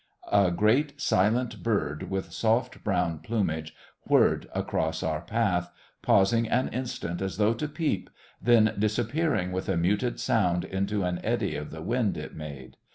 A 0.31 0.49
great 0.49 0.99
silent 0.99 1.61
bird, 1.61 2.09
with 2.09 2.31
soft 2.33 2.83
brown 2.83 3.19
plumage, 3.19 3.75
whirred 4.07 4.47
across 4.51 5.03
our 5.03 5.21
path, 5.21 5.69
pausing 6.01 6.49
an 6.49 6.69
instant 6.69 7.21
as 7.21 7.37
though 7.37 7.53
to 7.53 7.67
peep, 7.67 8.09
then 8.41 8.73
disappearing 8.79 9.51
with 9.51 9.69
a 9.69 9.77
muted 9.77 10.19
sound 10.19 10.65
into 10.65 11.03
an 11.03 11.23
eddy 11.23 11.55
of 11.55 11.69
the 11.69 11.83
wind 11.83 12.17
it 12.17 12.35
made. 12.35 12.77